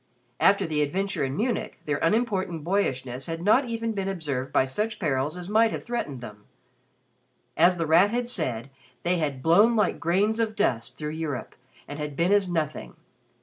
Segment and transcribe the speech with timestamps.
[0.39, 4.97] After the adventure in Munich their unimportant boyishness had not even been observed by such
[4.97, 6.45] perils as might have threatened them.
[7.55, 8.71] As The Rat had said,
[9.03, 11.53] they had "blown like grains of dust" through Europe
[11.87, 12.95] and had been as nothing.